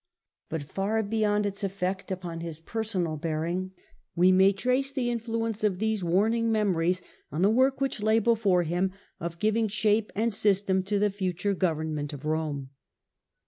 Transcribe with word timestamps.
But, 0.49 0.63
far 0.63 1.03
beyond 1.03 1.45
its 1.45 1.63
effect 1.63 2.09
upon 2.09 2.39
his 2.39 2.59
personal 2.59 3.17
bearing, 3.17 3.71
we 4.15 4.31
may 4.31 4.51
trace 4.51 4.91
the 4.91 5.11
influence 5.11 5.63
of 5.63 5.77
these 5.77 6.03
warning 6.03 6.51
memories 6.51 7.03
on 7.31 7.43
the 7.43 7.51
work 7.51 7.79
which 7.79 8.01
lay 8.01 8.17
before 8.17 8.63
him, 8.63 8.93
of 9.19 9.37
giving 9.37 9.65
The 9.65 9.69
change 9.73 9.73
shape 9.79 10.11
and 10.15 10.33
system 10.33 10.81
to 10.81 10.97
the 10.97 11.11
future 11.11 11.53
goveiiiment 11.53 12.13
of 12.13 12.25
Rome. 12.25 12.71